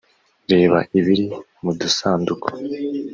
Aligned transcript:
reba 0.51 0.79
ibiri 0.99 1.25
mu 1.63 1.71
dusanduku 1.79 2.47